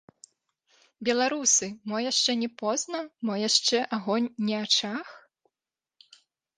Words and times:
Беларусы, 1.09 1.65
мо 1.91 1.97
шчэ 2.21 2.31
не 2.45 2.49
позна, 2.63 2.99
мо 3.31 3.39
яшчэ 3.49 3.77
агонь 4.01 4.33
не 4.49 4.55
ачах? 4.65 5.07